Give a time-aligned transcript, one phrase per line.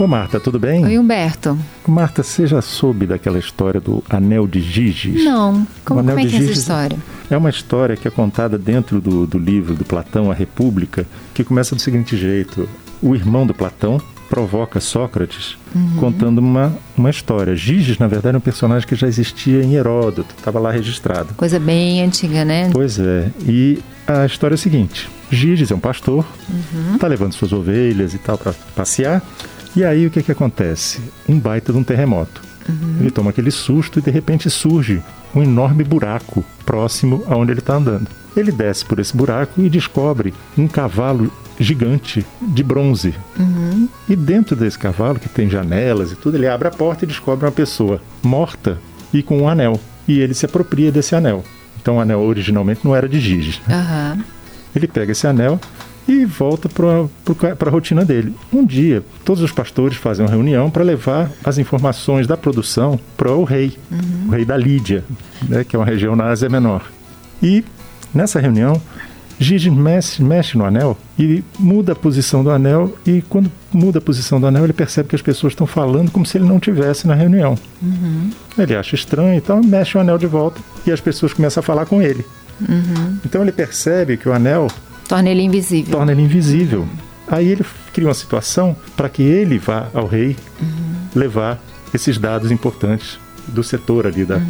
[0.00, 0.82] Ô Marta, tudo bem?
[0.82, 1.58] Oi, Humberto.
[1.86, 5.22] Marta, você já soube daquela história do Anel de Giges?
[5.22, 5.66] Não.
[5.84, 6.96] Como, como é que é essa história?
[7.30, 11.44] É uma história que é contada dentro do, do livro do Platão, A República, que
[11.44, 12.66] começa do seguinte jeito:
[13.02, 14.00] o irmão do Platão
[14.30, 15.58] provoca Sócrates
[15.98, 17.54] contando uma, uma história.
[17.54, 21.34] Giges, na verdade, é um personagem que já existia em Heródoto, estava lá registrado.
[21.34, 22.70] Coisa bem antiga, né?
[22.72, 23.30] Pois é.
[23.46, 26.24] E a história é a seguinte: Giges é um pastor,
[26.94, 29.22] está levando suas ovelhas e tal para passear.
[29.76, 31.00] E aí o que, que acontece?
[31.28, 32.42] Um baita de um terremoto.
[33.00, 35.02] Ele toma aquele susto e de repente surge
[35.34, 38.06] um enorme buraco próximo aonde ele está andando.
[38.36, 43.14] Ele desce por esse buraco e descobre um cavalo gigante de bronze.
[44.08, 47.44] E dentro desse cavalo, que tem janelas e tudo, ele abre a porta e descobre
[47.44, 48.78] uma pessoa morta
[49.12, 49.80] e com um anel.
[50.06, 51.44] E ele se apropria desse anel.
[51.80, 53.60] Então o anel originalmente não era de Giges.
[53.66, 53.74] né?
[53.74, 54.24] Aham.
[54.76, 55.58] Ele pega esse anel
[56.10, 58.34] e volta para a rotina dele.
[58.52, 63.30] Um dia, todos os pastores fazem uma reunião para levar as informações da produção para
[63.30, 63.78] o rei,
[64.26, 65.04] o rei da Lídia,
[65.48, 66.82] né, que é uma região na Ásia Menor.
[67.40, 67.64] E
[68.12, 68.82] nessa reunião,
[69.38, 72.92] Giges mexe, mexe no anel e muda a posição do anel.
[73.06, 76.26] E quando muda a posição do anel, ele percebe que as pessoas estão falando como
[76.26, 77.56] se ele não estivesse na reunião.
[78.58, 81.86] Ele acha estranho, então mexe o anel de volta e as pessoas começam a falar
[81.86, 82.26] com ele.
[83.24, 84.66] Então ele percebe que o anel
[85.10, 85.90] Torna ele invisível.
[85.90, 86.86] torna ele invisível.
[87.26, 90.36] Aí ele cria uma situação para que ele vá ao rei
[91.14, 91.60] levar
[91.92, 94.40] esses dados importantes do setor ali da,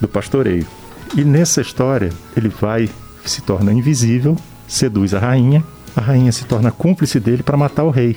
[0.00, 0.66] do pastoreio.
[1.14, 2.88] E nessa história ele vai,
[3.24, 4.34] se torna invisível,
[4.66, 5.62] seduz a rainha,
[5.94, 8.16] a rainha se torna cúmplice dele para matar o rei.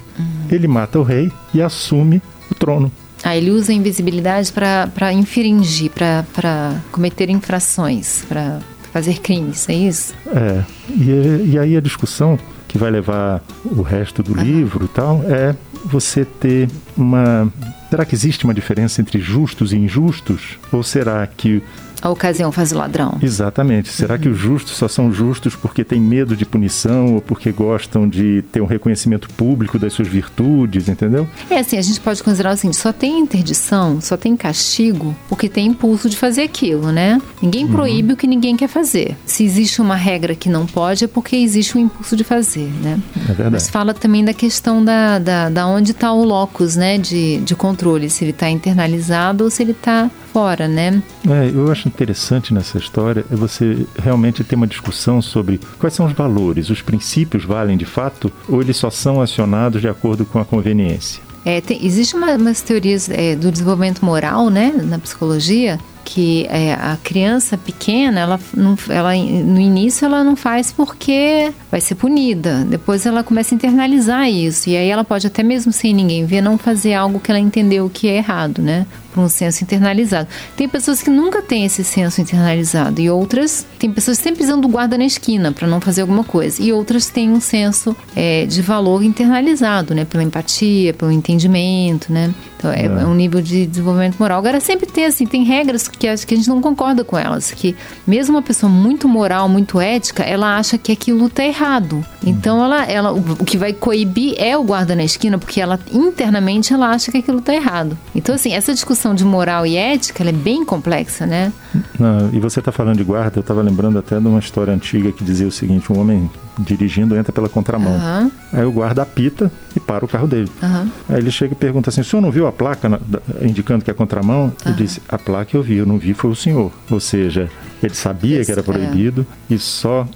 [0.50, 2.92] Ele mata o rei e assume o trono.
[3.23, 8.59] Ah, ele usa a invisibilidade para infringir, para cometer infrações, para
[8.92, 10.14] fazer crimes, é isso?
[10.28, 15.22] É, e, e aí a discussão que vai levar o resto do livro e tal
[15.23, 17.52] é você ter uma.
[17.89, 20.58] Será que existe uma diferença entre justos e injustos?
[20.72, 21.61] Ou será que.
[22.02, 23.17] A ocasião faz o ladrão.
[23.21, 23.89] Exatamente.
[23.89, 28.08] Será que os justos só são justos porque têm medo de punição ou porque gostam
[28.08, 31.27] de ter um reconhecimento público das suas virtudes, entendeu?
[31.49, 35.67] É assim, a gente pode considerar seguinte, só tem interdição, só tem castigo porque tem
[35.67, 37.21] impulso de fazer aquilo, né?
[37.42, 39.15] Ninguém proíbe o que ninguém quer fazer.
[39.26, 42.99] Se existe uma regra que não pode, é porque existe um impulso de fazer, né?
[43.15, 43.52] É verdade.
[43.52, 47.55] Mas fala também da questão da, da, da onde está o locus, né, de, de
[47.55, 51.02] controle, se ele está internalizado ou se ele está fora, né?
[51.27, 56.05] É, eu acho interessante nessa história é você realmente ter uma discussão sobre quais são
[56.05, 60.39] os valores, os princípios valem de fato ou eles só são acionados de acordo com
[60.39, 61.21] a conveniência.
[61.43, 66.73] É, tem, existe uma, umas teorias é, do desenvolvimento moral, né, na psicologia, que é,
[66.73, 72.65] a criança pequena, ela, não, ela no início ela não faz porque vai ser punida.
[72.65, 76.41] Depois ela começa a internalizar isso e aí ela pode até mesmo sem ninguém ver
[76.41, 78.86] não fazer algo que ela entendeu que é errado, né?
[79.14, 80.27] Por um senso internalizado.
[80.55, 84.61] Tem pessoas que nunca têm esse senso internalizado e outras tem pessoas que sempre precisam
[84.61, 88.45] do guarda na esquina para não fazer alguma coisa e outras têm um senso é,
[88.45, 90.05] de valor internalizado, né?
[90.05, 92.33] Pela empatia, pelo entendimento, né?
[92.58, 94.38] Então é, é um nível de desenvolvimento moral.
[94.38, 97.52] Agora sempre tem assim, tem regras que acho que a gente não concorda com elas,
[97.52, 102.05] que mesmo uma pessoa muito moral, muito ética, ela acha que aquilo tá errado.
[102.23, 105.80] Então ela, ela o o que vai coibir é o guarda na esquina, porque ela
[105.92, 107.98] internamente ela acha que aquilo tá errado.
[108.14, 111.52] Então assim, essa discussão de moral e ética, é bem complexa, né?
[112.00, 115.12] Não, e você está falando de guarda, eu estava lembrando até de uma história antiga
[115.12, 116.30] que dizia o seguinte: um homem
[116.60, 117.94] dirigindo entra pela contramão.
[117.95, 118.32] Aham.
[118.54, 120.50] Aí o guarda apita e para o carro dele.
[120.62, 120.89] Aham.
[121.10, 123.00] Aí ele chega e pergunta assim: o senhor não viu a placa na-
[123.42, 124.52] indicando que é contramão?
[124.66, 126.72] Ele disse: a placa eu vi, eu não vi, foi o senhor.
[126.89, 127.50] Ou seja,
[127.82, 128.74] ele sabia que era Isso, é.
[128.74, 130.07] proibido e só.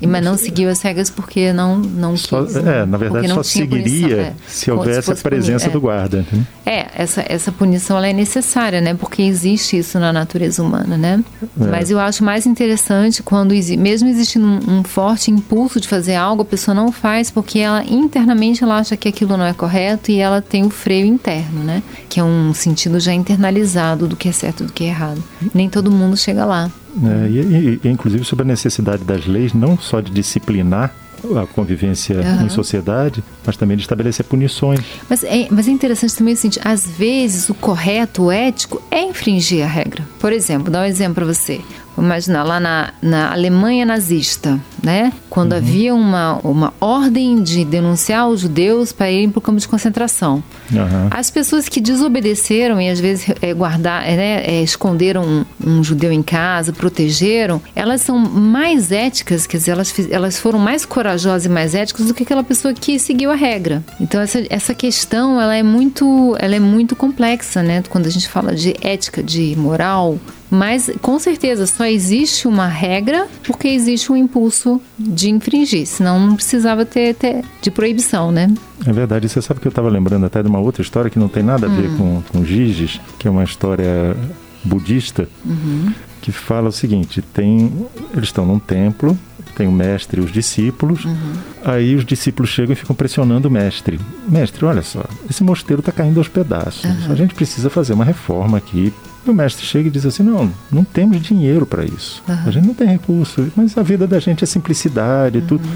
[0.00, 2.56] E, mas não seguiu as regras porque não não só, quis.
[2.56, 4.34] É, na verdade só seguiria é.
[4.46, 5.70] se houvesse a fosse punir, presença é.
[5.70, 6.20] do guarda.
[6.20, 6.46] entendeu?
[6.64, 8.94] É, essa, essa punição ela é necessária, né?
[8.94, 11.22] Porque existe isso na natureza humana, né?
[11.42, 11.66] É.
[11.66, 16.42] Mas eu acho mais interessante quando, mesmo existindo um, um forte impulso de fazer algo,
[16.42, 20.18] a pessoa não faz porque ela internamente ela acha que aquilo não é correto e
[20.18, 21.82] ela tem o freio interno, né?
[22.08, 25.22] Que é um sentido já internalizado do que é certo e do que é errado.
[25.54, 26.70] Nem todo mundo chega lá.
[27.02, 30.94] É, e, e- inclusive sobre a necessidade das leis, não só de disciplinar
[31.42, 32.44] a convivência Aham.
[32.44, 34.80] em sociedade, mas também de estabelecer punições.
[35.08, 39.02] Mas é, mas é interessante também o seguinte: às vezes o correto, o ético, é
[39.02, 40.04] infringir a regra.
[40.20, 41.62] Por exemplo, vou dar um exemplo para você.
[41.96, 45.12] vamos imaginar, lá na, na Alemanha nazista, né?
[45.30, 45.58] Quando uhum.
[45.58, 50.42] havia uma, uma ordem de denunciar os judeus para irem para o campo de concentração.
[50.70, 51.08] Uhum.
[51.10, 55.82] As pessoas que desobedeceram e às vezes é, guardar, é, né, é, esconderam um, um,
[55.82, 61.46] judeu em casa, protegeram, elas são mais éticas, quer dizer, elas, elas foram mais corajosas
[61.46, 63.82] e mais éticas do que aquela pessoa que seguiu a regra.
[63.98, 67.82] Então essa, essa questão ela é muito ela é muito complexa, né?
[67.88, 70.18] Quando a gente fala de ética, de moral,
[70.50, 73.26] mas com certeza só existe uma regra
[73.64, 78.52] porque existe um impulso de infringir, senão não precisava ter, ter de proibição, né?
[78.86, 79.26] É verdade.
[79.26, 81.66] Você sabe que eu estava lembrando até de uma outra história que não tem nada
[81.66, 81.96] a ver hum.
[81.96, 84.14] com, com Giges, que é uma história
[84.62, 85.90] budista, uhum.
[86.20, 87.72] que fala o seguinte: tem,
[88.12, 89.18] eles estão num templo,
[89.56, 91.06] tem o mestre e os discípulos.
[91.06, 91.32] Uhum.
[91.64, 93.98] Aí os discípulos chegam e ficam pressionando o mestre.
[94.28, 96.84] Mestre, olha só, esse mosteiro está caindo aos pedaços.
[96.84, 97.12] Uhum.
[97.12, 98.92] A gente precisa fazer uma reforma aqui
[99.26, 102.22] e o mestre chega e diz assim: não, não temos dinheiro para isso.
[102.28, 102.34] Uhum.
[102.46, 105.46] A gente não tem recurso, mas a vida da gente é simplicidade e uhum.
[105.46, 105.68] tudo.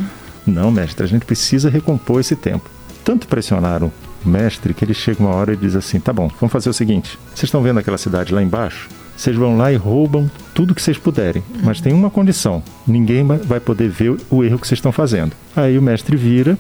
[0.46, 2.68] Não, mestre, a gente precisa recompor esse tempo.
[3.04, 3.92] Tanto pressionaram
[4.24, 6.74] o mestre que ele chega uma hora e diz assim: tá bom, vamos fazer o
[6.74, 8.88] seguinte: vocês estão vendo aquela cidade lá embaixo?
[9.16, 11.42] Vocês vão lá e roubam tudo que vocês puderem.
[11.50, 11.60] Uhum.
[11.64, 15.32] Mas tem uma condição: ninguém vai poder ver o erro que vocês estão fazendo.
[15.56, 16.56] Aí o mestre vira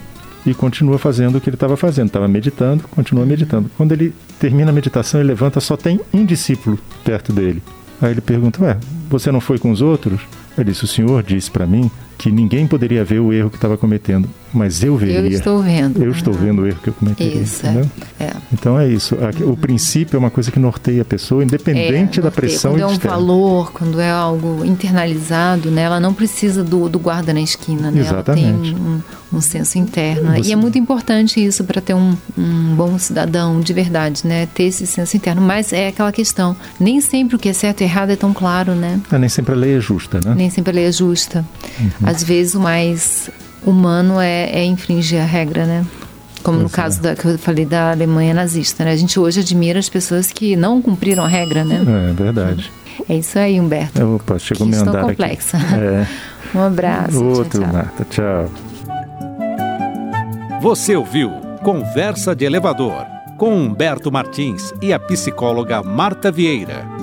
[0.50, 2.06] e continua fazendo o que ele estava fazendo.
[2.06, 3.70] Estava meditando, continua meditando.
[3.76, 7.62] Quando ele termina a meditação, ele levanta, só tem um discípulo perto dele.
[8.00, 8.78] Aí ele pergunta: Ué,
[9.10, 10.20] você não foi com os outros?
[10.56, 13.76] Ele disse: O senhor disse para mim que ninguém poderia ver o erro que estava
[13.76, 15.20] cometendo, mas eu veria.
[15.20, 16.02] Eu estou vendo.
[16.02, 17.24] Eu estou vendo o erro que eu cometi.
[17.24, 18.24] Isso, é.
[18.24, 18.32] é.
[18.52, 19.16] Então é isso.
[19.44, 23.14] O princípio é uma coisa que norteia a pessoa, independente é, da pressão quando externa.
[23.14, 27.40] é um valor, quando é algo internalizado, né, ela não precisa do, do guarda na
[27.40, 28.00] esquina, né?
[28.00, 28.70] Exatamente.
[28.70, 29.02] Ela tem um,
[29.32, 30.32] um senso interno.
[30.32, 30.48] Você...
[30.48, 34.46] E é muito importante isso para ter um, um bom cidadão de verdade, né?
[34.46, 35.42] Ter esse senso interno.
[35.42, 38.74] Mas é aquela questão, nem sempre o que é certo e errado é tão claro,
[38.74, 39.00] né?
[39.12, 40.34] É, nem sempre a lei é justa, né?
[40.34, 41.44] Nem sempre a lei é justa.
[41.78, 41.90] Uhum.
[42.02, 43.30] Às vezes o mais
[43.64, 45.86] humano é, é infringir a regra, né?
[46.42, 48.92] Como no caso da, que eu falei da Alemanha nazista, né?
[48.92, 51.82] A gente hoje admira as pessoas que não cumpriram a regra, né?
[52.10, 52.70] É verdade.
[53.08, 54.02] É isso aí, Humberto.
[54.14, 55.56] Opa, chegou meu andar complexa.
[55.56, 55.74] aqui.
[55.74, 56.06] É.
[56.54, 57.22] Um abraço.
[57.22, 57.72] Outro, tchau, tchau.
[57.74, 58.06] Marta.
[58.08, 58.50] Tchau.
[60.62, 61.30] Você ouviu
[61.62, 63.04] Conversa de Elevador
[63.36, 66.97] com Humberto Martins e a psicóloga Marta Vieira.